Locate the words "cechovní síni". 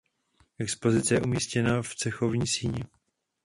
1.95-2.83